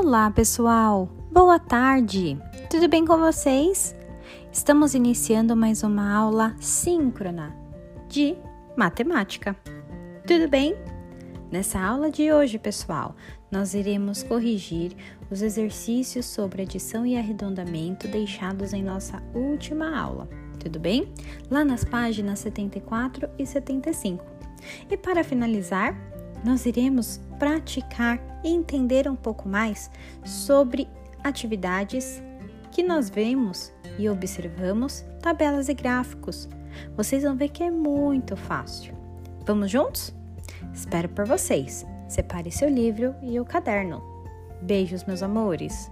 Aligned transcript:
Olá, 0.00 0.30
pessoal! 0.30 1.08
Boa 1.28 1.58
tarde! 1.58 2.38
Tudo 2.70 2.88
bem 2.88 3.04
com 3.04 3.18
vocês? 3.18 3.96
Estamos 4.52 4.94
iniciando 4.94 5.56
mais 5.56 5.82
uma 5.82 6.14
aula 6.14 6.54
síncrona 6.60 7.52
de 8.08 8.36
matemática. 8.76 9.56
Tudo 10.24 10.48
bem? 10.48 10.76
Nessa 11.50 11.80
aula 11.80 12.12
de 12.12 12.32
hoje, 12.32 12.60
pessoal, 12.60 13.16
nós 13.50 13.74
iremos 13.74 14.22
corrigir 14.22 14.92
os 15.32 15.42
exercícios 15.42 16.26
sobre 16.26 16.62
adição 16.62 17.04
e 17.04 17.18
arredondamento 17.18 18.06
deixados 18.06 18.72
em 18.72 18.84
nossa 18.84 19.20
última 19.34 19.98
aula. 19.98 20.28
Tudo 20.60 20.78
bem? 20.78 21.12
Lá 21.50 21.64
nas 21.64 21.82
páginas 21.82 22.38
74 22.38 23.28
e 23.36 23.44
75. 23.44 24.24
E 24.88 24.96
para 24.96 25.24
finalizar, 25.24 25.92
nós 26.44 26.66
iremos 26.66 27.20
praticar 27.38 28.20
e 28.44 28.48
entender 28.48 29.08
um 29.08 29.16
pouco 29.16 29.48
mais 29.48 29.90
sobre 30.24 30.88
atividades 31.22 32.22
que 32.70 32.82
nós 32.82 33.10
vemos 33.10 33.72
e 33.98 34.08
observamos 34.08 35.04
tabelas 35.20 35.68
e 35.68 35.74
gráficos. 35.74 36.48
Vocês 36.96 37.22
vão 37.22 37.36
ver 37.36 37.48
que 37.48 37.62
é 37.62 37.70
muito 37.70 38.36
fácil. 38.36 38.94
Vamos 39.44 39.70
juntos? 39.70 40.14
Espero 40.72 41.08
por 41.08 41.26
vocês. 41.26 41.86
Separe 42.08 42.50
seu 42.50 42.68
livro 42.68 43.14
e 43.22 43.38
o 43.40 43.44
caderno. 43.44 44.02
Beijos, 44.62 45.04
meus 45.04 45.22
amores! 45.22 45.90